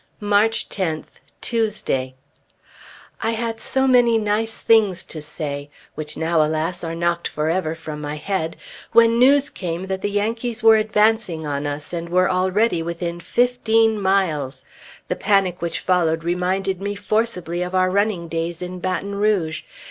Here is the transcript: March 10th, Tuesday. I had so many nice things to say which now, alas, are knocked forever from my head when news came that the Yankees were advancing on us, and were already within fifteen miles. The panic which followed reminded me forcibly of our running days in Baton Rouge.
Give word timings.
March 0.19 0.67
10th, 0.67 1.19
Tuesday. 1.41 2.15
I 3.21 3.33
had 3.33 3.59
so 3.61 3.85
many 3.85 4.17
nice 4.17 4.57
things 4.57 5.05
to 5.05 5.21
say 5.21 5.69
which 5.93 6.17
now, 6.17 6.41
alas, 6.41 6.83
are 6.83 6.95
knocked 6.95 7.27
forever 7.27 7.75
from 7.75 8.01
my 8.01 8.15
head 8.15 8.57
when 8.93 9.19
news 9.19 9.51
came 9.51 9.85
that 9.85 10.01
the 10.01 10.09
Yankees 10.09 10.63
were 10.63 10.77
advancing 10.77 11.45
on 11.45 11.67
us, 11.67 11.93
and 11.93 12.09
were 12.09 12.31
already 12.31 12.81
within 12.81 13.19
fifteen 13.19 14.01
miles. 14.01 14.65
The 15.07 15.15
panic 15.15 15.61
which 15.61 15.81
followed 15.81 16.23
reminded 16.23 16.81
me 16.81 16.95
forcibly 16.95 17.61
of 17.61 17.75
our 17.75 17.91
running 17.91 18.27
days 18.27 18.59
in 18.63 18.79
Baton 18.79 19.13
Rouge. 19.13 19.61